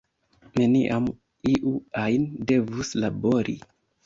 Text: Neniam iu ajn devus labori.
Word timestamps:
Neniam 0.61 1.09
iu 1.51 1.75
ajn 2.05 2.27
devus 2.53 2.97
labori. 3.05 3.57